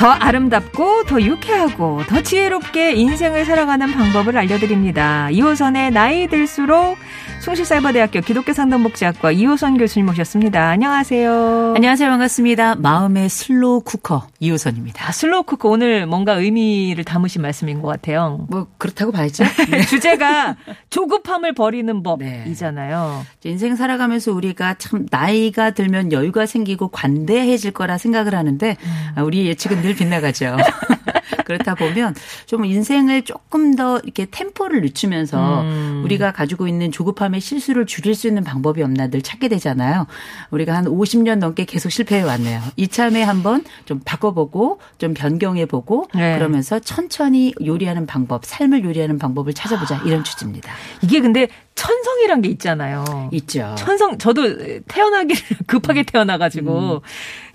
[0.00, 5.28] 더 아름답고 더 유쾌하고 더 지혜롭게 인생을 살아가는 방법을 알려드립니다.
[5.30, 6.96] 이호선의 나이 들수록
[7.40, 10.68] 숭실사이버대학교 기독교 상담복지학과 이호선 교수님 모셨습니다.
[10.68, 11.74] 안녕하세요.
[11.74, 12.08] 안녕하세요.
[12.08, 12.76] 반갑습니다.
[12.76, 15.08] 마음의 slow cooker 이호선입니다.
[15.08, 18.46] 아, slow cook 오늘 뭔가 의미를 담으신 말씀인 것 같아요.
[18.50, 19.44] 뭐 그렇다고 봐야죠.
[19.88, 20.56] 주제가
[20.90, 22.02] 조급함을 버리는 네.
[22.02, 23.24] 법이잖아요.
[23.44, 28.76] 인생 살아가면서 우리가 참 나이가 들면 여유가 생기고 관대해질 거라 생각을 하는데
[29.14, 30.56] 아, 우리 예측은 늘 빗나가죠.
[31.44, 32.14] 그렇다 보면
[32.46, 36.02] 좀 인생을 조금 더 이렇게 템포를 늦추면서 음.
[36.04, 40.06] 우리가 가지고 있는 조급함의 실수를 줄일 수 있는 방법이 없나 늘 찾게 되잖아요.
[40.50, 42.60] 우리가 한 50년 넘게 계속 실패해 왔네요.
[42.76, 46.36] 이참에 한번 좀 바꿔보고 좀 변경해보고 네.
[46.38, 50.72] 그러면서 천천히 요리하는 방법, 삶을 요리하는 방법을 찾아보자 이런 취지입니다.
[51.02, 53.30] 이게 근데 천성이란 게 있잖아요.
[53.32, 53.74] 있죠.
[53.78, 57.02] 천성 저도 태어나기를 급하게 태어나가지고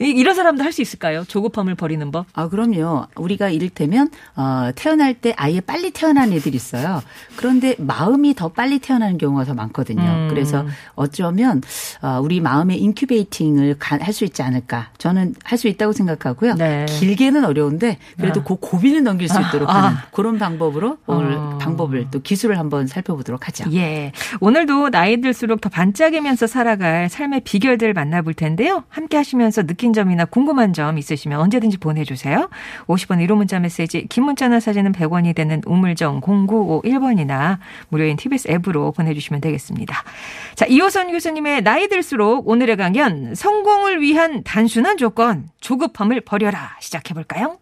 [0.02, 1.24] 이- 이런 사람도 할 수 있을까요?
[1.26, 2.26] 조급함을 버리는 법?
[2.34, 3.06] 아, 그럼요.
[3.16, 7.02] 우리가 이를테면, 어, 태어날 때 아예 빨리 태어난 애들이 있어요.
[7.36, 10.02] 그런데 마음이 더 빨리 태어나는 경우가 더 많거든요.
[10.02, 10.28] 음.
[10.30, 11.62] 그래서 어쩌면,
[12.02, 14.90] 어, 우리 마음의 incubating을 할 수 있지 않을까.
[14.98, 16.56] 저는 할 수 있다고 생각하고요.
[16.56, 16.86] 네.
[16.86, 18.44] 길게는 어려운데, 그래도 아.
[18.44, 19.74] 그 고비는 넘길 수 있도록 아.
[19.74, 21.58] 하는 그런 방법으로 오늘 어.
[21.60, 23.66] 방법을 또 기술을 한번 살펴보도록 하죠.
[23.74, 24.12] 예.
[24.40, 28.84] 오늘도 나이 들수록 더 반짝이면서 살아갈 삶의 비결들 만나볼 텐데요.
[28.90, 32.50] 함께 하시면서 느낀 점이나 궁금한 점 있으시면 언제든지 보내주세요.
[32.88, 39.42] 50원 1호 문자 메시지, 긴 문자나 사진은 100원이 되는 우물정 0951번이나 무료인 TBS 앱으로 보내주시면
[39.42, 40.04] 되겠습니다.
[40.56, 46.76] 자, 이호선 교수님의 나이 들수록 오늘의 강연, 성공을 위한 단순한 조건, 조급함을 버려라.
[46.80, 47.58] 시작해볼까요?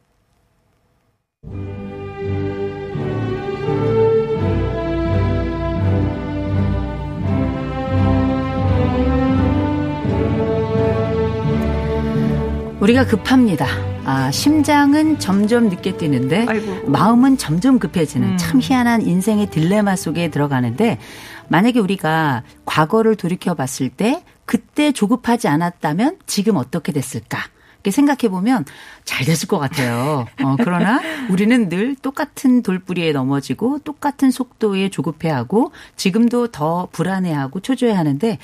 [12.83, 13.92] 우리가 급합니다.
[14.05, 16.89] 아, 심장은 점점 늦게 뛰는데 아이고.
[16.89, 18.37] 마음은 점점 급해지는 음.
[18.37, 20.99] 참 희한한 인생의 딜레마 속에 들어가는데
[21.47, 27.39] 만약에 우리가 과거를 돌이켜 봤을 때 그때 조급하지 않았다면 지금 어떻게 됐을까?
[27.83, 28.63] 이렇게 생각해 보면
[29.03, 30.25] 잘 됐을 것 같아요.
[30.41, 38.37] 어, 그러나 우리는 늘 똑같은 돌부리에 넘어지고 똑같은 속도에 조급해하고 지금도 더 불안해하고 초조해하는데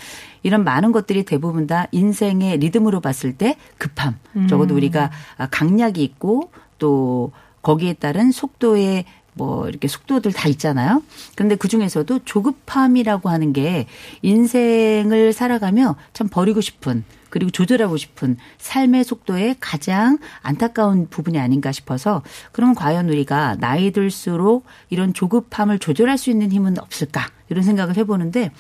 [0.44, 4.18] 이런 많은 것들이 대부분 다 인생의 리듬으로 봤을 때 급함.
[4.48, 5.10] 적어도 우리가
[5.52, 11.02] 강약이 있고 또 거기에 따른 속도의 뭐 이렇게 속도들 다 있잖아요.
[11.36, 13.86] 그런데 그 중에서도 조급함이라고 하는 게
[14.22, 22.22] 인생을 살아가며 참 버리고 싶은 그리고 조절하고 싶은 삶의 속도의 가장 안타까운 부분이 아닌가 싶어서
[22.52, 28.52] 그러면 과연 우리가 나이 들수록 이런 조급함을 조절할 수 있는 힘은 없을까 이런 생각을 해보는데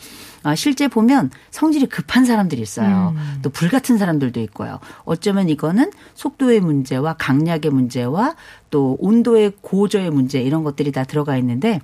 [0.41, 3.13] 아, 실제 보면 성질이 급한 사람들이 있어요.
[3.41, 4.79] 또 불 같은 사람들도 있고요.
[5.03, 8.35] 어쩌면 이거는 속도의 문제와 강약의 문제와
[8.69, 11.81] 또 온도의 고저의 문제 이런 것들이 다 들어가 있는데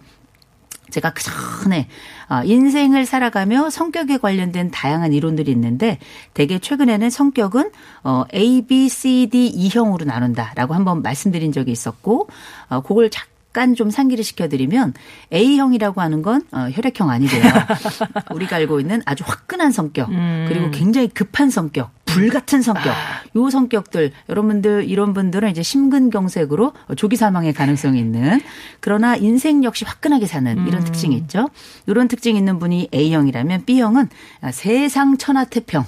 [0.92, 1.88] 제가 그 전에
[2.28, 6.00] 아, 인생을 살아가며 성격에 관련된 다양한 이론들이 있는데
[6.34, 7.72] 대개 최근에는 성격은
[8.04, 12.30] 어 A, B, C, D, E형으로 나눈다라고 한번 말씀드린 적이 있었고
[12.70, 14.94] 어 그걸 잠깐 좀 상기를 시켜드리면
[15.34, 17.42] A형이라고 하는 건 어, 혈액형 아니고요.
[18.34, 20.10] 우리가 알고 있는 아주 화끈한 성격
[20.48, 22.94] 그리고 굉장히 급한 성격 불 같은 성격.
[23.36, 28.40] 요 성격들 여러분들 이런 분들은 이제 심근경색으로 조기 사망의 가능성이 있는
[28.80, 31.50] 그러나 인생 역시 화끈하게 사는 이런 특징이 있죠.
[31.88, 34.10] 이런 특징이 있는 분이 A형이라면 B형은
[34.52, 35.84] 세상 천하태평.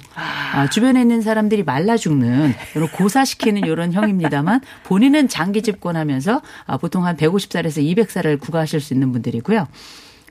[0.53, 7.05] 아, 주변에 있는 사람들이 말라 죽는 이런 고사시키는 이런 형입니다만 본인은 장기 집권하면서 아, 보통
[7.05, 9.67] 한 150살에서 200살을 구가하실 수 있는 분들이고요.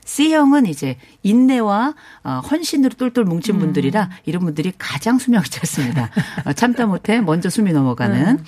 [0.07, 1.93] C형은 이제 인내와
[2.23, 6.09] 어, 헌신으로 똘똘 뭉친 분들이라 이런 분들이 가장 수명이 짧습니다.
[6.45, 8.39] 어, 참다 못해 먼저 숨이 넘어가는.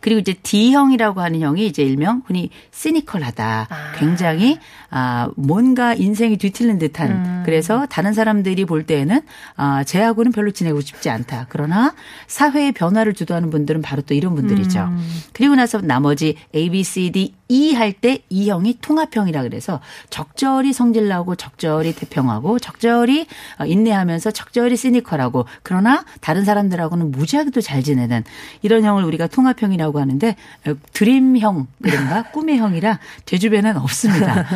[0.00, 3.68] 그리고 이제 D형이라고 하는 형이 이제 일명 흔히 시니컬하다.
[3.98, 4.58] 굉장히
[4.90, 9.20] 아 뭔가 인생이 뒤틀린 듯한 그래서 다른 사람들이 볼 때에는
[9.54, 11.46] 아, 쟤하고는 별로 지내고 싶지 않다.
[11.48, 11.94] 그러나
[12.26, 14.90] 사회의 변화를 주도하는 분들은 바로 또 이런 분들이죠.
[15.32, 21.08] 그리고 나서 나머지 A, B, C, D, E 할때 이 형이 통합형이라 그래서 적절히 성질
[21.08, 23.26] 나고 적절히 태평하고 적절히
[23.58, 28.24] 어, 인내하면서 적절히 시니컬하고 그러나 다른 사람들하고는 무지하게도 잘 지내는
[28.62, 34.46] 이런 형을 우리가 통합형이라고 하는데 어, 드림형 그런가 꿈의 형이라 제 주변엔 없습니다.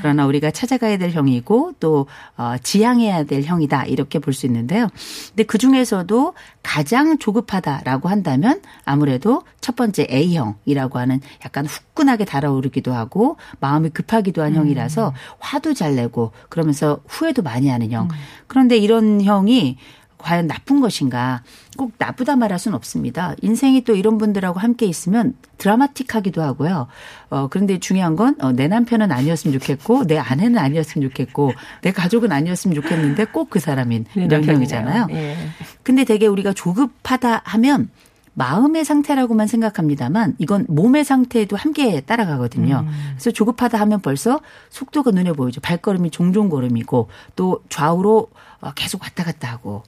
[0.00, 2.06] 그러나 우리가 찾아가야 될 형이고 또
[2.36, 4.88] 어, 지향해야 될 형이다 이렇게 볼 수 있는데요.
[5.28, 13.36] 근데 그 중에서도 가장 조급하다라고 한다면 아무래도 첫 번째 A형이라고 하는 약간 후끈하게 달아오르기도 하고
[13.60, 18.08] 마음이 급하기도 한 형이라서 화도 잘 내고 그러면서 후회도 많이 하는 형.
[18.46, 19.78] 그런데 이런 형이
[20.18, 21.42] 과연 나쁜 것인가?
[21.76, 23.34] 꼭 나쁘다 말할 수는 없습니다.
[23.42, 26.86] 인생이 또 이런 분들하고 함께 있으면 드라마틱하기도 하고요.
[27.28, 31.52] 어, 그런데 중요한 건, 어, 내 남편은 아니었으면 좋겠고, 내 아내는 아니었으면 좋겠고,
[31.82, 35.08] 내 가족은 아니었으면 좋겠는데 꼭 그 사람인 네, 이런 형이잖아요.
[35.10, 35.36] 예.
[35.82, 37.90] 근데 되게 우리가 조급하다 하면
[38.34, 42.84] 마음의 상태라고만 생각합니다만 이건 몸의 상태에도 함께 따라가거든요.
[43.12, 44.40] 그래서 조급하다 하면 벌써
[44.70, 45.60] 속도가 눈에 보이죠.
[45.60, 48.28] 발걸음이 종종 걸음이고 또 좌우로
[48.60, 49.82] 어, 계속 왔다 갔다 하고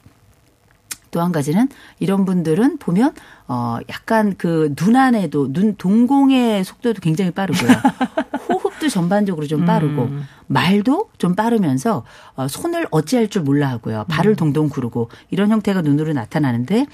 [1.10, 3.14] 또한 가지는 이런 분들은 보면
[3.48, 7.70] 어 약간 그 눈 안에도 눈 동공의 속도도 굉장히 빠르고요.
[8.87, 10.11] 호흡도 전반적으로 좀 빠르고
[10.47, 12.05] 말도 좀 빠르면서
[12.35, 14.05] 어 손을 어찌할 줄 몰라 하고요.
[14.09, 16.87] 발을 동동 구르고 이런 형태가 눈으로 나타나는데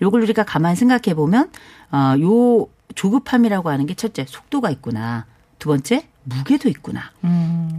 [0.00, 1.50] 요걸 우리가 가만히 생각해 보면
[1.92, 5.26] 어요 조급함이라고 하는 게 첫째 속도가 있구나.
[5.58, 7.10] 두 번째 무게도 있구나.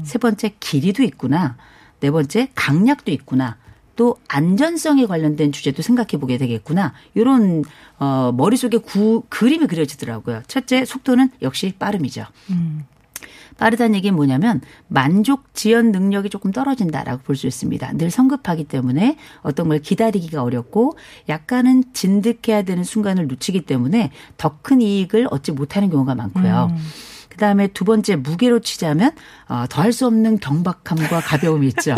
[0.04, 1.56] 세 번째 길이도 있구나.
[2.00, 3.58] 네 번째 강약도 있구나.
[3.96, 6.94] 또 안전성에 관련된 주제도 생각해 보게 되겠구나.
[7.14, 7.64] 이런
[8.00, 10.42] 어 머릿속에 구, 그림이 그려지더라고요.
[10.48, 12.26] 첫째 속도는 역시 빠름이죠.
[13.58, 17.94] 빠르다는 얘기는 뭐냐면 만족 지연 능력이 조금 떨어진다라고 볼 수 있습니다.
[17.94, 20.98] 늘 성급하기 때문에 어떤 걸 기다리기가 어렵고
[21.30, 26.76] 약간은 진득해야 되는 순간을 놓치기 때문에 더 큰 이익을 얻지 못하는 경우가 많고요.
[27.30, 29.12] 그다음에 두 번째 무게로 치자면
[29.48, 31.96] 어, 더할 수 없는 경박함과 가벼움이 있죠.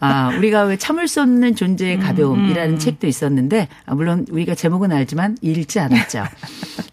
[0.00, 5.36] 아, 우리가 왜 참을 수 없는 존재의 가벼움이라는 책도 있었는데 아, 물론 우리가 제목은 알지만
[5.42, 6.24] 읽지 않았죠.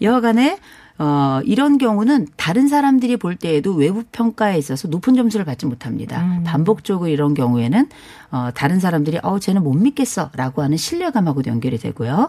[0.01, 0.57] 여하간에
[0.99, 6.41] 어, 이런 경우는 다른 사람들이 볼 때에도 외부 평가에 있어서 높은 점수를 받지 못합니다.
[6.43, 7.87] 반복적으로 이런 경우에는
[8.31, 12.27] 어, 다른 사람들이 어, 쟤는 못 믿겠어 라고 하는 신뢰감하고도 연결이 되고요.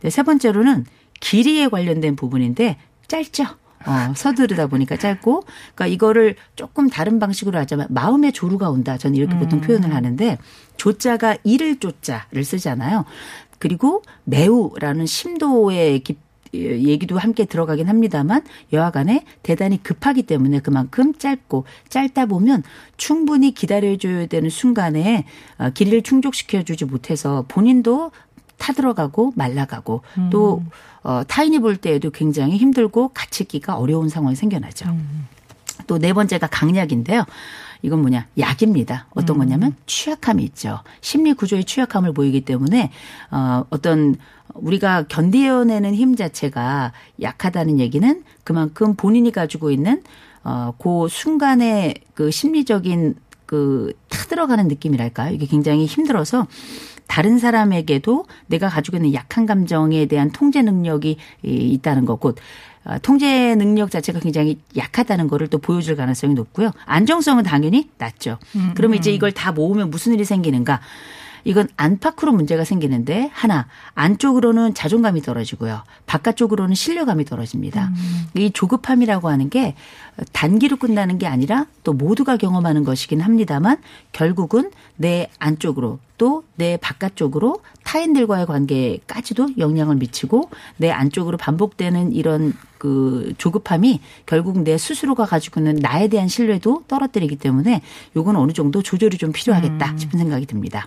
[0.00, 0.86] 네, 세 번째로는
[1.20, 2.76] 길이에 관련된 부분인데
[3.08, 3.44] 짧죠.
[3.84, 5.42] 어, 서두르다 보니까 짧고,
[5.74, 8.96] 그러니까 이거를 조금 다른 방식으로 하자면 마음의 조루가 온다.
[8.96, 10.38] 저는 이렇게 보통 표현을 하는데
[10.76, 13.04] 조자가 이를 조자를 쓰잖아요.
[13.58, 16.18] 그리고 매우라는 심도의 깊
[16.54, 22.62] 얘기도 함께 들어가긴 합니다만 여하간에 대단히 급하기 때문에 그만큼 짧고 짧다 보면
[22.96, 25.24] 충분히 기다려줘야 되는 순간에
[25.58, 28.10] 어, 길이를 충족시켜주지 못해서 본인도
[28.58, 30.62] 타들어가고 말라가고 또
[31.02, 34.86] 어, 타인이 볼 때에도 굉장히 힘들고 같이 있기가 어려운 상황이 생겨나죠.
[35.86, 37.24] 또네 번째가 강약인데요.
[37.82, 38.26] 이건 뭐냐?
[38.38, 39.06] 약입니다.
[39.10, 40.80] 어떤 거냐면 취약함이 있죠.
[41.00, 42.90] 심리 구조의 취약함을 보이기 때문에
[43.30, 44.14] 어 어떤
[44.54, 50.02] 우리가 견디어내는 힘 자체가 약하다는 얘기는 그만큼 본인이 가지고 있는
[50.44, 55.34] 어그 순간의 그 심리적인 그 타들어가는 느낌이랄까요?
[55.34, 56.46] 이게 굉장히 힘들어서
[57.06, 62.40] 다른 사람에게도 내가 가지고 있는 약한 감정에 대한 통제 능력이 이- 있다는 거, 곧 어,
[63.02, 66.72] 통제 능력 자체가 굉장히 약하다는 거를 또 보여줄 가능성이 높고요.
[66.84, 68.38] 안정성은 당연히 낮죠.
[68.74, 70.80] 그러면 이제 이걸 다 모으면 무슨 일이 생기는가?
[71.44, 75.82] 이건 안팎으로 문제가 생기는데 하나 안쪽으로는 자존감이 떨어지고요.
[76.06, 77.90] 바깥쪽으로는 신뢰감이 떨어집니다.
[78.36, 79.74] 이 조급함이라고 하는 게
[80.32, 83.78] 단기로 끝나는 게 아니라 또 모두가 경험하는 것이긴 합니다만
[84.12, 93.34] 결국은 내 안쪽으로 또 내 바깥쪽으로 타인들과의 관계까지도 영향을 미치고 내 안쪽으로 반복되는 이런 그
[93.38, 97.82] 조급함이 결국 내 스스로가 가지고 있는 나에 대한 신뢰도 떨어뜨리기 때문에
[98.14, 100.86] 요건 어느 정도 조절이 좀 필요하겠다 싶은 생각이 듭니다.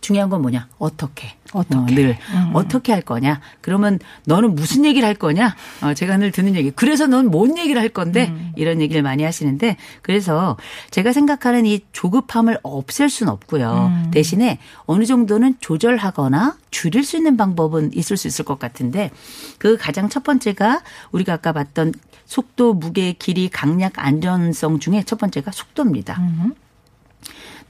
[0.00, 0.68] 중요한 건 뭐냐?
[0.78, 1.34] 어떻게?
[1.52, 1.76] 어떻게?
[1.76, 2.18] 어, 늘
[2.54, 3.40] 어떻게 할 거냐?
[3.60, 5.56] 그러면 너는 무슨 얘기를 할 거냐?
[5.82, 6.70] 어, 제가 늘 듣는 얘기.
[6.70, 10.56] 그래서 넌 뭔 얘기를 할 건데 이런 얘기를 많이 하시는데 그래서
[10.90, 13.92] 제가 생각하는 이 조급함을 없앨 수는 없고요.
[14.10, 19.10] 대신에 어느 정도는 조절하거나 줄일 수 있는 방법은 있을 수 있을 것 같은데
[19.58, 21.92] 그 가장 첫 번째가 우리가 아까 봤던
[22.26, 26.20] 속도, 무게, 길이, 강약, 안전성 중에 첫 번째가 속도입니다.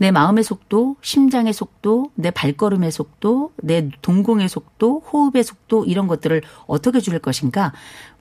[0.01, 6.41] 내 마음의 속도, 심장의 속도, 내 발걸음의 속도, 내 동공의 속도, 호흡의 속도 이런 것들을
[6.67, 7.75] 어떻게 줄일 것인가?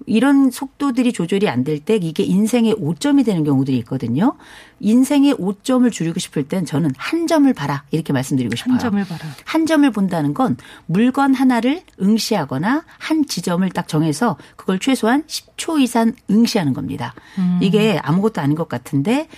[0.06, 4.36] 이런 속도들이 조절이 안 될 때 이게 인생의 오점이 되는 경우들이 있거든요.
[4.82, 8.74] 인생의 오점을 줄이고 싶을 땐 저는 한 점을 봐라 이렇게 말씀드리고 싶어요.
[8.74, 9.20] 한 점을 봐라.
[9.46, 16.12] 한 점을 본다는 건 물건 하나를 응시하거나 한 지점을 딱 정해서 그걸 최소한 10초 이상
[16.30, 17.14] 응시하는 겁니다.
[17.62, 19.30] 이게 아무것도 아닌 것 같은데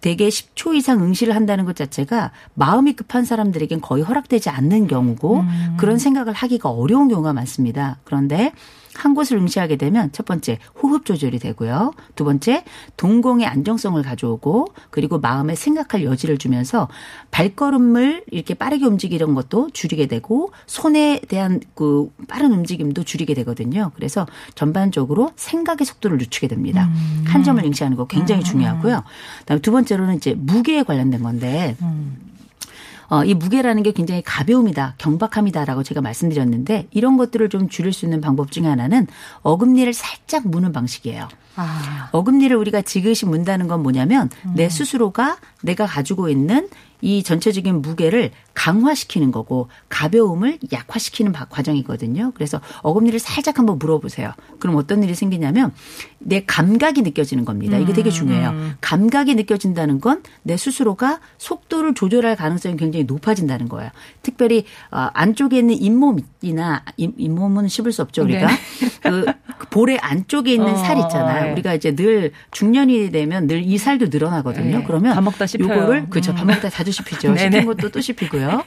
[0.00, 5.44] 대개 10초 이상 응시를 한다는 것 자체가 마음이 급한 사람들에겐 거의 허락되지 않는 경우고
[5.76, 7.98] 그런 생각을 하기가 어려운 경우가 많습니다.
[8.04, 8.52] 그런데
[8.94, 11.92] 한 곳을 응시하게 되면 첫 번째 호흡 조절이 되고요.
[12.14, 12.64] 두 번째
[12.96, 16.88] 동공의 안정성을 가져오고 그리고 마음에 생각할 여지를 주면서
[17.30, 23.92] 발걸음을 이렇게 빠르게 움직이는 것도 줄이게 되고 손에 대한 그 빠른 움직임도 줄이게 되거든요.
[23.94, 26.90] 그래서 전반적으로 생각의 속도를 늦추게 됩니다.
[27.26, 29.04] 한 점을 응시하는 거 굉장히 중요하고요.
[29.40, 31.76] 그다음에 두 번째로는 이제 무게에 관련된 건데
[33.08, 38.20] 어, 이 무게라는 게 굉장히 가벼움이다, 경박함이다라고 제가 말씀드렸는데 이런 것들을 좀 줄일 수 있는
[38.20, 39.06] 방법 중에 하나는
[39.42, 41.28] 어금니를 살짝 무는 방식이에요.
[41.56, 42.08] 아.
[42.12, 46.68] 어금니를 우리가 지그시 문다는 건 뭐냐면 내 스스로가 내가 가지고 있는
[47.00, 52.32] 이 전체적인 무게를 강화시키는 거고 가벼움을 약화시키는 바- 과정이거든요.
[52.34, 54.32] 그래서 어금니를 살짝 한번 물어보세요.
[54.58, 55.72] 그럼 어떤 일이 생기냐면
[56.18, 57.78] 내 감각이 느껴지는 겁니다.
[57.78, 58.72] 이게 되게 중요해요.
[58.80, 63.90] 감각이 느껴진다는 건 내 스스로가 속도를 조절할 가능성이 굉장히 높아진다는 거예요.
[64.22, 68.54] 특별히 어, 안쪽에 있는 잇몸이나 잇- 잇몸은 씹을 수 없죠 우리가 네.
[69.02, 69.24] 그
[69.70, 71.44] 볼의 안쪽에 있는 어, 살 있잖아요.
[71.46, 71.52] 네.
[71.52, 74.78] 우리가 이제 늘 중년이 되면 늘 이 살도 늘어나거든요.
[74.78, 74.84] 네.
[74.86, 75.68] 그러면 밥 먹다 씹혀요.
[75.82, 76.34] 요거를 그렇죠.
[76.34, 76.46] 밥 음.
[76.48, 77.36] 먹다 자주 씹히죠.
[77.36, 78.64] 씹힌 것도 또 씹히고요.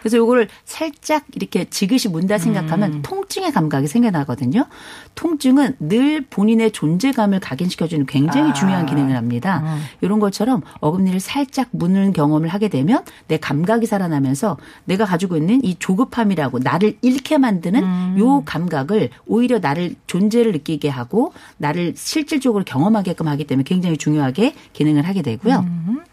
[0.00, 3.02] 그래서 요거를 살짝 이렇게 지그시 문다 생각하면 음.
[3.02, 4.66] 통증의 감각이 생겨나거든요.
[5.14, 8.52] 통증은 늘 본인의 존재감을 각인시켜주는 굉장히 아.
[8.52, 9.62] 중요한 기능을 합니다.
[9.64, 9.82] 음.
[10.00, 15.76] 이런 것처럼 어금니를 살짝 무는 경험을 하게 되면 내 감각이 살아나면서 내가 가지고 있는 이
[15.78, 18.16] 조급함이라고 나를 잃게 만드는 음.
[18.18, 25.06] 요 감각을 오히려 나를 존재를 느끼게 하고 나를 실질적으로 경험하게끔 하기 때문에 굉장히 중요하게 기능을
[25.06, 25.54] 하게 되고요.
[25.54, 26.08] 어,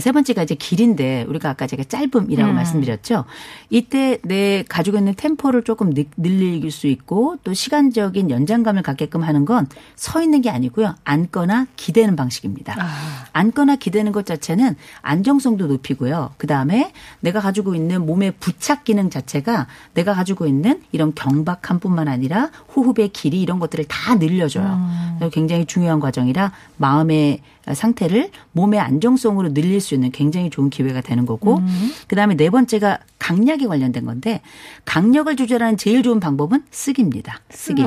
[0.00, 2.54] 세 번째가 이제 길인데 우리가 아까 제가 짧음이라고 음.
[2.54, 3.24] 말씀드렸죠.
[3.70, 9.44] 이때 내 가지고 있는 템포를 조금 늘- 늘릴 수 있고 또 시간적인 연장감을 갖게끔 하는
[9.44, 9.66] 건
[9.96, 10.94] 서 있는 게 아니고요.
[11.04, 12.74] 앉거나 기대는 방식입니다.
[12.78, 13.24] 아.
[13.32, 16.32] 앉거나 기대는 것 자체는 안정성도 높이고요.
[16.38, 22.50] 그 다음에 내가 가지고 있는 몸의 부착 기능 자체가 내가 가지고 있는 이런 경박함뿐만 아니라
[22.76, 24.80] 호흡의 길이 이런 것들을 다 늘려줘요.
[25.18, 27.40] 그래서 굉장히 중요한 과정이라 마음의
[27.74, 31.60] 상태를 몸의 안정성으로 늘릴 수 있는 굉장히 좋은 기회가 되는 거고
[32.06, 34.40] 그 다음에 네 번째가 강약에 관련된 건데
[34.84, 37.40] 강력을 조절하는 제일 좋은 방법은 쓰기입니다.
[37.50, 37.84] 쓰기.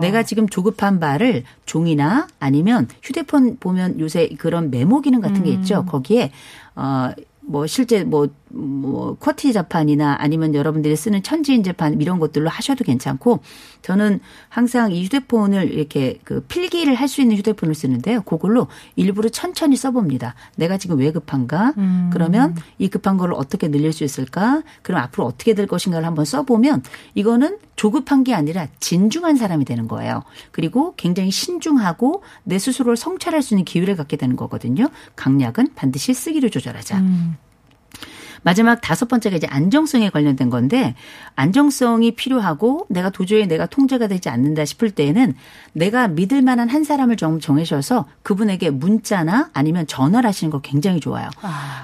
[0.00, 5.84] 내가 지금 조급한 바를 종이나 아니면 휴대폰 보면 요새 그런 메모 기능 같은 게 있죠.
[5.84, 6.30] 거기에
[6.76, 7.10] 어.
[7.46, 13.40] 뭐 실제 뭐, 뭐 쿼티 자판이나 아니면 여러분들이 쓰는 천지인 재판 이런 것들로 하셔도 괜찮고
[13.82, 18.22] 저는 항상 이 휴대폰을 이렇게 그 필기를 할 수 있는 휴대폰을 쓰는데요.
[18.22, 20.34] 그걸로 일부러 천천히 써봅니다.
[20.56, 21.74] 내가 지금 왜 급한가?
[22.12, 24.62] 그러면 이 급한 거를 어떻게 늘릴 수 있을까?
[24.82, 26.82] 그럼 앞으로 어떻게 될 것인가를 한번 써보면
[27.14, 30.22] 이거는 조급한 게 아니라 진중한 사람이 되는 거예요.
[30.50, 34.88] 그리고 굉장히 신중하고 내 스스로를 성찰할 수 있는 기회를 갖게 되는 거거든요.
[35.16, 37.02] 강약은 반드시 쓰기를 조절하자.
[38.44, 40.94] 마지막 다섯 번째가 이제 안정성에 관련된 건데
[41.34, 45.34] 안정성이 필요하고 내가 도저히 내가 통제가 되지 않는다 싶을 때에는
[45.72, 51.28] 내가 믿을 만한 한 사람을 좀 정해셔서 그분에게 문자나 아니면 전화를 하시는 거 굉장히 좋아요.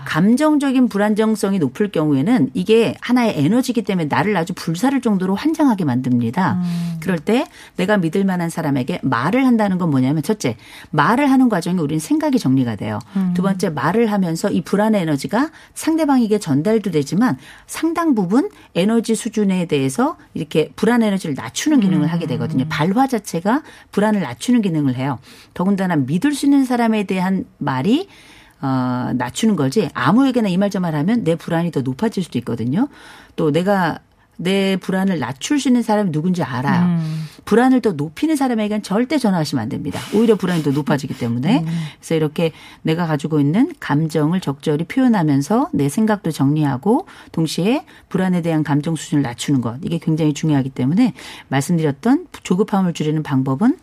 [0.04, 6.60] 감정적인 불안정성이 높을 경우에는 이게 하나의 에너지이기 때문에 나를 아주 불사를 정도로 환장하게 만듭니다.
[7.00, 10.56] 그럴 때 내가 믿을 만한 사람에게 말을 한다는 건 뭐냐면 첫째
[10.90, 12.98] 말을 하는 과정에 우리는 생각이 정리가 돼요.
[13.34, 19.64] 두 번째 말을 하면서 이 불안의 에너지가 상대방에게 전 달도 되지만 상당 부분 에너지 수준에
[19.66, 22.66] 대해서 이렇게 불안 에너지를 낮추는 기능을 하게 되거든요.
[22.69, 25.19] 발화 자체가 불안을 낮추는 기능을 해요.
[25.54, 28.09] 더군다나 믿을 수 있는 사람에 대한 말이
[28.62, 32.88] 어, 낮추는 거지 아무에게나 이 말 저말 하면 내 불안이 더 높아질 수도 있거든요.
[33.37, 34.00] 또 내가
[34.40, 36.99] 내 불안을 낮출 수 있는 사람이 누군지 알아요.
[37.44, 40.00] 불안을 더 높이는 사람에게는 절대 전화하시면 안 됩니다.
[40.14, 41.64] 오히려 불안이 더 높아지기 때문에.
[41.99, 48.97] 그래서 이렇게 내가 가지고 있는 감정을 적절히 표현하면서 내 생각도 정리하고 동시에 불안에 대한 감정
[48.97, 49.78] 수준을 낮추는 것.
[49.82, 51.12] 이게 굉장히 중요하기 때문에
[51.49, 53.76] 말씀드렸던 조급함을 줄이는 방법은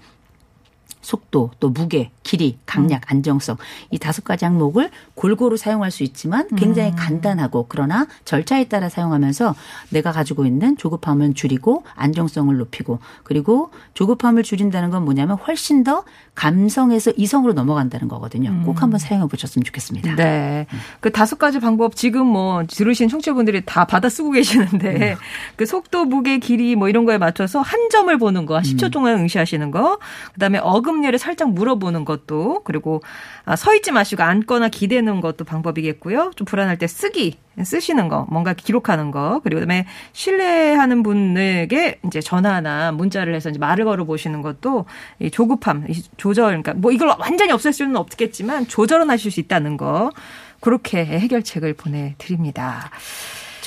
[1.01, 3.57] 속도, 또 무게, 길이, 강약, 안정성
[3.91, 9.55] 이 다섯 가지 항목을 골고루 사용할 수 있지만 굉장히 간단하고 그러나 절차에 따라 사용하면서
[9.89, 16.03] 내가 가지고 있는 조급함을 줄이고 안정성을 높이고 그리고 조급함을 줄인다는 건 뭐냐면 훨씬 더
[16.35, 18.61] 감성에서 이성으로 넘어간다는 거거든요.
[18.63, 20.15] 꼭 한번 사용해 보셨으면 좋겠습니다.
[20.15, 20.67] 네.
[20.99, 25.17] 그 다섯 가지 방법 지금 뭐 들으신 청취자분들이 다 받아 쓰고 계시는데
[25.55, 29.71] 그 속도, 무게, 길이 뭐 이런 거에 맞춰서 한 점을 보는 거, 10초 동안 응시하시는
[29.71, 29.97] 거,
[30.33, 33.01] 그다음에 어 금니를 살짝 물어보는 것도 그리고
[33.43, 36.31] 아, 서 있지 마시고 앉거나 기대는 것도 방법이겠고요.
[36.35, 42.91] 좀 불안할 때 쓰기 쓰시는 거, 뭔가 기록하는 거, 그리고 그다음에 신뢰하는 분에게 이제 전화나
[42.91, 44.85] 문자를 해서 이제 말을 걸어 보시는 것도
[45.19, 49.75] 이 조급함, 이 조절, 그러니까 뭐 이걸 완전히 없앨 수는 없겠지만 조절은 하실 수 있다는
[49.75, 50.11] 거.
[50.59, 52.89] 그렇게 해결책을 보내드립니다.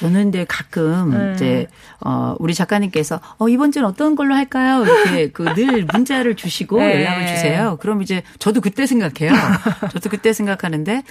[0.00, 1.32] 저는 근데 가끔 네.
[1.34, 1.66] 이제
[2.00, 4.82] 어 우리 작가님께서 어 이번 주는 어떤 걸로 할까요?
[4.84, 7.04] 이렇게 그 늘 문자를 주시고 네.
[7.04, 7.76] 연락을 주세요.
[7.80, 9.32] 그럼 이제 저도 그때 생각해요.
[9.92, 11.02] 저도 그때 생각하는데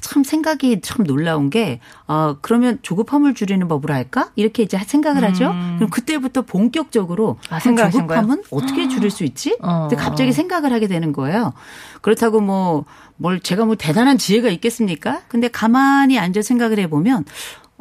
[0.00, 4.30] 참 생각이 참 놀라운 게 어 그러면 조급함을 줄이는 법으로 할까?
[4.34, 5.54] 이렇게 이제 생각을 하죠.
[5.76, 7.54] 그럼 그때부터 본격적으로 음.
[7.54, 7.58] 아,
[7.90, 9.58] 조급함은 어떻게 줄일 수 있지?
[9.60, 9.88] 어.
[9.90, 11.52] 근데 갑자기 생각을 하게 되는 거예요.
[12.00, 15.20] 그렇다고 뭐뭘 제가 뭐 대단한 지혜가 있겠습니까?
[15.28, 17.24] 근데 가만히 앉아 생각을 해보면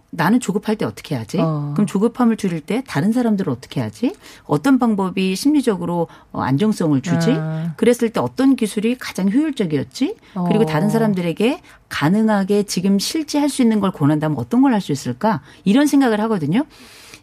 [0.10, 1.38] 나는 조급할 때 어떻게 하지?
[1.40, 1.74] 어.
[1.76, 4.14] 그럼 조급함을 줄일 때 다른 사람들은 어떻게 하지?
[4.46, 7.32] 어떤 방법이 심리적으로 어, 안정성을 주지?
[7.38, 7.74] 아.
[7.78, 10.16] 그랬을 때 어떤 기술이 가장 효율적이었지?
[10.48, 10.66] 그리고 어.
[10.66, 15.42] 다른 사람들에게 가능하게 지금 실제 할 수 있는 걸 권한다면 어떤 걸 할 수 있을까?
[15.66, 16.66] 이런 생각을 하거든요.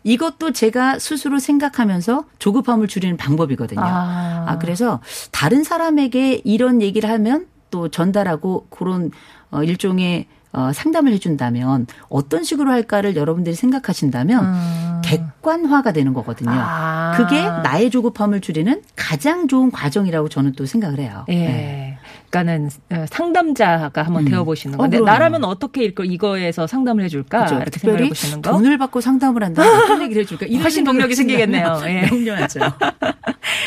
[0.06, 3.80] 이것도 제가 스스로 생각하면서 조급함을 줄이는 방법이거든요.
[3.80, 4.44] 아.
[4.46, 5.00] 아, 그래서
[5.30, 9.10] 다른 사람에게 이런 얘기를 하면 또 전달하고 그런
[9.50, 16.50] 어, 일종의 어, 상담을 해준다면 어떤 식으로 할까를 여러분들이 생각하신다면 객관화가 되는 거거든요.
[16.50, 16.56] 음.
[16.58, 17.12] 아.
[17.16, 21.24] 그게 나의 조급함을 줄이는 가장 좋은 과정이라고 저는 또 생각을 해요.
[21.28, 21.34] 예.
[21.34, 21.98] 네.
[22.30, 24.30] 그러니까는 어, 상담자가 한번 음.
[24.30, 25.10] 되어보시는 어, 건데 그럼요.
[25.12, 27.56] 나라면 어떻게 이거 이거에서 상담을 해줄까 그렇죠.
[27.56, 28.50] 이렇게 생각해 보시는 거.
[28.52, 30.46] 돈을 받고 상담을 한다면 어떤 얘기를 해줄까?
[30.48, 31.66] 이런 훨씬 동력이 생기겠네요.
[31.68, 32.10] 하신다면 예.
[32.10, 32.60] 명료하죠.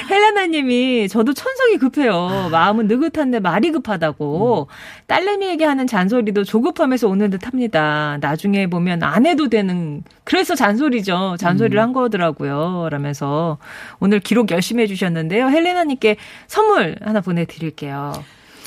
[0.09, 2.13] 헬레나님이 저도 천성이 급해요.
[2.13, 2.49] 아.
[2.49, 4.67] 마음은 느긋한데 말이 급하다고.
[5.07, 8.17] 딸내미에게 하는 잔소리도 조급함에서 오는 듯합니다.
[8.21, 11.31] 나중에 보면 안 해도 되는 그래서 잔소리죠.
[11.33, 11.37] 음.
[11.37, 12.89] 잔소리를 한 거더라고요.
[12.91, 13.57] 라면서
[13.99, 15.49] 오늘 기록 열심히 해주셨는데요.
[15.49, 18.13] 헬레나님께 선물 하나 보내드릴게요.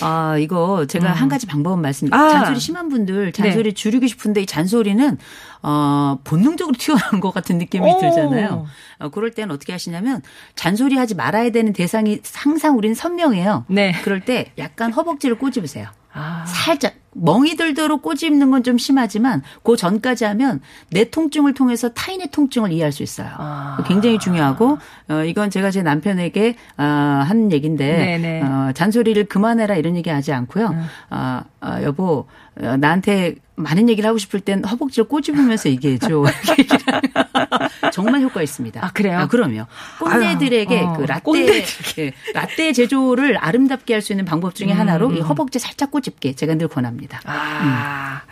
[0.02, 1.12] 아, 이거 제가 음.
[1.14, 2.12] 한 가지 방법은 말씀.
[2.12, 2.26] 아.
[2.26, 2.33] 네.
[2.33, 5.19] 잔소리 심한 분들 잔소리 줄이고 싶은데 이 잔소리는
[5.62, 7.99] 어 본능적으로 튀어나온 것 같은 느낌이 오.
[7.99, 8.66] 들잖아요.
[9.00, 10.23] 어, 그럴 때는 어떻게 하시냐면
[10.54, 13.64] 잔소리 하지 말아야 되는 대상이 항상 우리는 선명해요.
[13.69, 13.92] 네.
[14.02, 15.88] 그럴 때 약간 허벅지를 꼬집으세요.
[16.12, 16.45] 아.
[16.47, 22.73] 살짝 멍이 들도록 꼬집는 건 좀 심하지만 그 전까지 하면 내 통증을 통해서 타인의 통증을
[22.73, 23.29] 이해할 수 있어요.
[23.38, 23.83] 아.
[23.87, 28.42] 굉장히 중요하고 어, 이건 제가 제 남편에게 어, 한 네네.
[28.42, 30.68] 어, 잔소리를 그만해라 이런 얘기 하지 않고요.
[30.68, 30.85] 음.
[31.09, 32.27] 아, 아, 여보
[32.61, 36.25] 어, 나한테 많은 얘기를 하고 싶을 땐 허벅지를 꼬집으면서 얘기해줘.
[37.92, 38.85] 정말 효과 있습니다.
[38.85, 39.27] 아, 그래요?
[39.31, 39.66] 그럼요.
[39.99, 42.05] 꼰대들에게 아유, 어, 그 라떼 꼰대들에게.
[42.07, 45.16] 예, 라떼 제조를 아름답게 할 수 있는 방법 중에 하나로 음.
[45.16, 47.10] 이 허벅지 살짝 꼬집기 제가 늘 권합니다.
[47.25, 48.23] 아,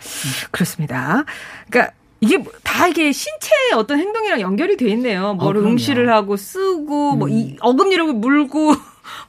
[0.51, 1.23] 그렇습니다.
[1.69, 5.33] 그러니까 이게 뭐- 다 이게 신체의 어떤 행동이랑 연결이 돼 있네요.
[5.35, 5.51] 뭐 어.
[5.51, 5.65] 음.
[5.65, 8.73] 응시를 하고 쓰고 뭐이 어금니로 물고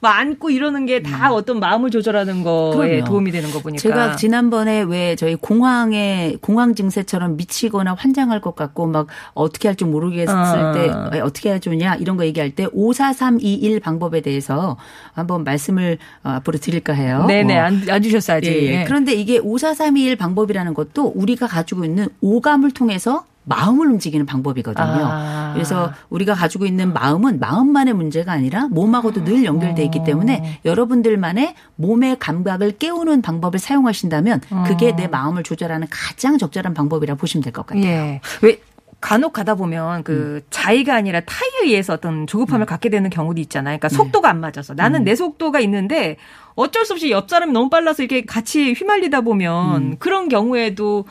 [0.01, 2.79] 막 안고 이러는 게다 어떤 마음을 조절하는 거에 음.
[2.79, 3.05] 그럼요.
[3.05, 3.81] 도움이 되는 거 보니까.
[3.81, 10.35] 제가 지난번에 왜 저희 공황에 공황 증세처럼 미치거나 환장할 것 같고 막 어떻게 할줄 모르겠을
[10.35, 10.73] 어.
[10.75, 14.77] 때 어떻게 해야 좋냐 이런 거 얘기할 때 54321 방법에 대해서
[15.12, 17.25] 한번 말씀을 어, 앞으로 드릴까 해요.
[17.27, 17.62] 네네 어.
[17.62, 18.51] 안, 안 주셨어야지.
[18.51, 18.85] 예, 예.
[18.87, 24.87] 그런데 이게 54321 방법이라는 것도 우리가 가지고 있는 오감을 통해서 마음을 움직이는 방법이거든요.
[24.87, 25.51] 아.
[25.53, 30.05] 그래서 우리가 가지고 있는 마음은 마음만의 문제가 아니라 몸하고도 늘 연결돼 있기 어.
[30.05, 37.43] 때문에 여러분들만의 몸의 감각을 깨우는 방법을 사용하신다면 그게 내 마음을 조절하는 가장 적절한 방법이라 보시면
[37.43, 37.85] 될 것 같아요.
[37.85, 38.21] 예.
[38.43, 38.61] 왜
[39.01, 43.79] 간혹 가다 보면 그 자의가 아니라 타의에 의해서 어떤 조급함을 갖게 되는 경우도 있잖아요.
[43.79, 46.17] 그러니까 속도가 안 맞아서 나는 내 속도가 있는데
[46.55, 51.07] 어쩔 수 없이 옆 사람이 너무 빨라서 이렇게 같이 휘말리다 보면 그런 경우에도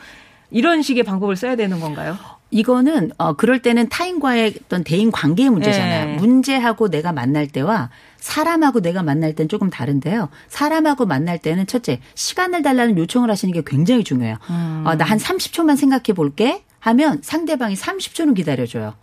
[0.50, 2.16] 이런 식의 방법을 써야 되는 건가요?
[2.52, 6.04] 이거는 어 그럴 때는 타인과의 어떤 대인 관계의 문제잖아요.
[6.06, 6.14] 네.
[6.16, 10.28] 문제하고 내가 만날 때와 사람하고 내가 만날 때는 조금 다른데요.
[10.48, 14.36] 사람하고 만날 때는 첫째 시간을 달라는 요청을 하시는 게 굉장히 중요해요.
[14.84, 16.64] 어, 나 한 30초만 생각해 볼게.
[16.82, 18.94] 하면 상대방이 30초는 기다려줘요.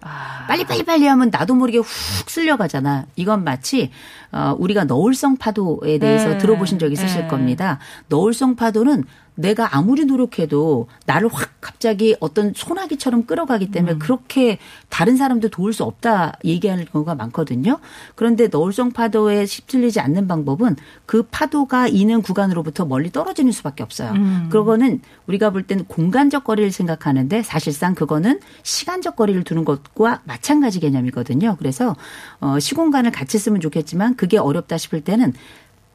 [0.47, 1.85] 빨리 빨리 빨리 하면 나도 모르게 훅
[2.27, 3.05] 쓸려가잖아.
[3.15, 3.91] 이건 마치
[4.31, 6.37] 어, 우리가 너울성 파도에 대해서 네.
[6.39, 7.27] 들어보신 적 있으실 네.
[7.27, 7.77] 겁니다.
[8.07, 9.03] 너울성 파도는
[9.37, 13.99] 내가 아무리 노력해도 나를 확 갑자기 어떤 소나기처럼 끌어가기 때문에 음.
[13.99, 14.57] 그렇게
[14.89, 17.79] 다른 사람도 도울 수 없다 얘기하는 경우가 많거든요.
[18.15, 24.11] 그런데 너울성 파도에 휩쓸리지 않는 방법은 그 파도가 있는 구간으로부터 멀리 떨어지는 수밖에 없어요.
[24.13, 24.49] 음.
[24.51, 31.57] 그거는 우리가 볼 때는 공간적 거리를 생각하는데 사실상 그거는 시간적 거리를 두는 것과 마찬가지 개념이거든요.
[31.59, 31.95] 그래서
[32.39, 35.33] 어 시공간을 같이 쓰면 좋겠지만 그게 어렵다 싶을 때는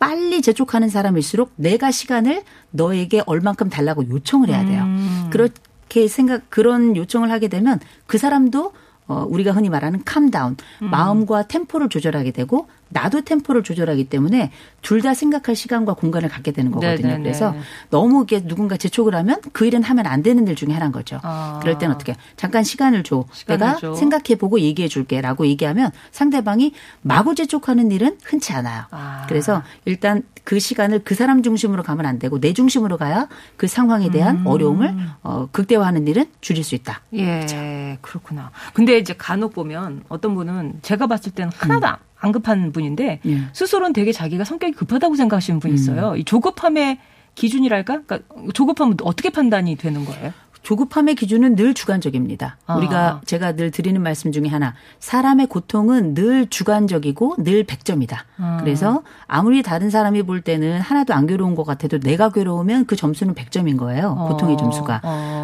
[0.02, 4.82] 빨리 재촉하는 사람일수록 내가 시간을 너에게 얼만큼 달라고 요청을 해야 돼요.
[4.82, 5.28] 음.
[5.30, 8.72] 그렇게 생각 그런 요청을 하게 되면 그 사람도
[9.06, 10.90] 어 우리가 흔히 말하는 캄다운 음.
[10.90, 14.50] 마음과 템포를 조절하게 되고 나도 템포를 조절하기 때문에
[14.82, 17.06] 둘 다 생각할 시간과 공간을 갖게 되는 거거든요.
[17.08, 17.22] 네네네.
[17.22, 17.54] 그래서
[17.90, 21.18] 너무 이렇게 누군가 재촉을 하면 그 일은 하면 안 되는 일 중에 하나인 거죠.
[21.22, 21.58] 아.
[21.60, 23.24] 그럴 땐 어떻게 잠깐 시간을 줘.
[23.32, 23.94] 시간을 내가 줘.
[23.94, 28.84] 생각해 보고 얘기해 줄게라고 얘기하면 상대방이 마구 재촉하는 일은 흔치 않아요.
[28.90, 29.24] 아.
[29.28, 34.10] 그래서 일단 그 시간을 그 사람 중심으로 가면 안 되고 내 중심으로 가야 그 상황에
[34.10, 34.46] 대한 음.
[34.46, 37.00] 어려움을 어, 극대화하는 일은 줄일 수 있다.
[37.14, 38.50] 예, 그렇구나.
[38.74, 41.98] 근데 이제 간혹 보면 어떤 분은 제가 봤을 때는 하나도 안- 안
[42.30, 43.38] 급한 분인데 예.
[43.52, 46.14] 스스로는 되게 자기가 성격이 급하다고 생각하시는 분이 있어요.
[46.16, 46.98] 이 조급함의
[47.34, 48.02] 기준이랄까?
[48.02, 48.20] 그러니까
[48.52, 50.32] 조급함은 어떻게 판단이 되는 거예요?
[50.62, 52.56] 조급함의 기준은 늘 주관적입니다.
[52.66, 52.76] 아.
[52.76, 58.16] 우리가 제가 늘 드리는 말씀 중에 하나, 사람의 고통은 늘 주관적이고 늘 100점이다.
[58.38, 58.58] 아.
[58.60, 63.34] 그래서 아무리 다른 사람이 볼 때는 하나도 안 괴로운 것 같아도 내가 괴로우면 그 점수는
[63.34, 64.14] 100점인 거예요.
[64.28, 65.00] 고통의 어, 점수가.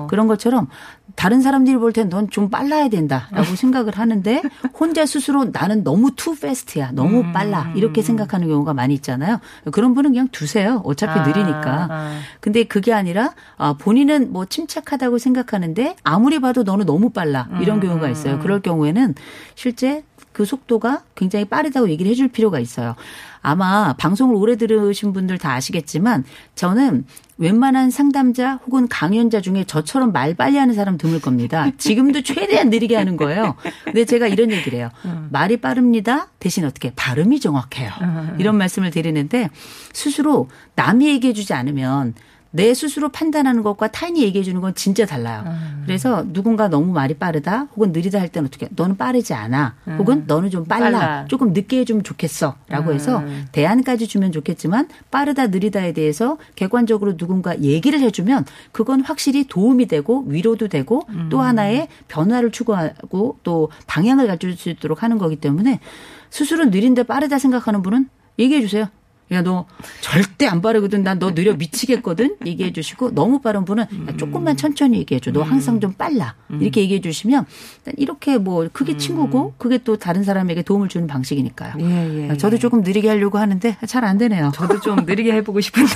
[0.09, 0.11] 어.
[0.11, 0.69] 그런 것처럼
[1.17, 2.89] 다른 사람들이 볼 땐 넌 좀 빨라야 어.
[2.89, 4.43] 된다라고 생각을 하는데
[4.79, 6.93] 혼자 스스로 나는 너무 too fast야.
[6.93, 7.33] 너무 음.
[7.33, 7.73] 빨라.
[7.77, 9.41] 이렇게 생각하는 경우가 많이 있잖아요.
[9.73, 10.83] 그런 분은 그냥 두세요.
[10.85, 11.89] 어차피 아, 느리니까.
[11.91, 12.21] 아.
[12.41, 17.83] 근데 그게 아니라 아, 본인은 뭐 침착하다고 생각하는데 아무리 봐도 너는 너무 빨라 이런 음.
[17.83, 18.39] 경우가 있어요.
[18.39, 19.15] 그럴 경우에는
[19.55, 22.95] 실제 그 속도가 굉장히 빠르다고 얘기를 해줄 필요가 있어요.
[23.41, 26.25] 아마 방송을 오래 들으신 분들 다 아시겠지만
[26.55, 27.05] 저는
[27.39, 31.71] 웬만한 상담자 혹은 강연자 중에 저처럼 말 빨리 하는 사람 드물 겁니다.
[31.79, 33.55] 지금도 최대한 느리게 하는 거예요.
[33.85, 34.91] 근데 제가 이런 얘기를 해요.
[35.31, 36.29] 말이 빠릅니다.
[36.41, 37.91] 대신 어떻게 발음이 정확해요.
[38.39, 39.51] 이런 말씀을 드리는데
[39.93, 42.15] 스스로 남이 얘기해 주지 않으면
[42.51, 45.45] 내 스스로 판단하는 것과 타인이 얘기해 주는 건 진짜 달라요.
[45.85, 49.75] 그래서 누군가 너무 말이 빠르다 혹은 느리다 할 때는 어떻게 너는 빠르지 않아.
[49.99, 51.25] 혹은 너는 좀 빨라, 빨라.
[51.29, 58.01] 조금 늦게 해주면 좋겠어 라고 해서 대안까지 주면 좋겠지만 빠르다 느리다에 대해서 객관적으로 누군가 얘기를
[58.01, 64.71] 해주면 그건 확실히 도움이 되고 위로도 되고 또 하나의 변화를 추구하고 또 방향을 가질 수
[64.71, 65.81] 있도록 하는 거기 때문에
[66.31, 68.09] 스스로 느린데 빠르다 생각하는 분은
[68.39, 68.87] 얘기해 주세요.
[69.33, 69.67] 야, 너
[70.01, 71.03] 절대 안 빠르거든.
[71.03, 72.37] 난 너 느려 미치겠거든.
[72.47, 75.31] 얘기해 주시고 너무 빠른 분은 야, 조금만 천천히 얘기해 줘.
[75.33, 76.35] 너 항상 좀 빨라.
[76.61, 77.45] 이렇게 얘기해 주시면
[77.79, 81.75] 일단 이렇게 뭐 그게 친구고 그게 또 다른 사람에게 도움을 주는 방식이니까요.
[81.81, 82.59] 예, 예, 저도 예.
[82.61, 84.53] 조금 느리게 하려고 하는데 잘 안 되네요.
[84.55, 85.93] 저도 좀 느리게 해보고 싶은데.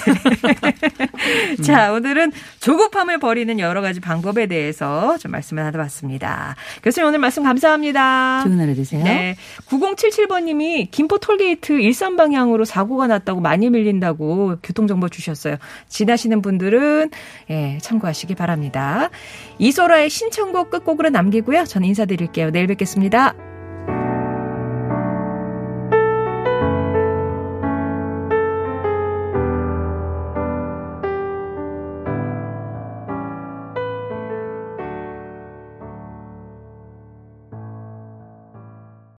[1.62, 6.56] 자, 오늘은 조급함을 버리는 여러 가지 방법에 대해서 좀 말씀을 나눠봤습니다.
[6.82, 8.42] 교수님 오늘 말씀 감사합니다.
[8.44, 9.02] 좋은 하루 되세요.
[9.04, 9.36] 네.
[9.68, 15.56] 9077번님이 김포 톨게이트 일산 방향으로 사고가 났다고 많이 밀린다고 교통정보 주셨어요.
[15.88, 17.10] 지나시는 분들은
[17.50, 19.10] 예, 참고하시기 바랍니다.
[19.58, 21.64] 이소라의 신청곡 끝곡으로 남기고요.
[21.64, 22.50] 저는 인사드릴게요.
[22.50, 23.51] 내일 뵙겠습니다.